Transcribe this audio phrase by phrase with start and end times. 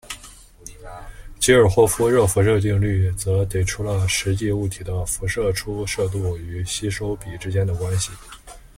[1.39, 8.09] 基尔霍夫热辐射定律则给出了实际物体的辐射出射度与吸收比之间的关系。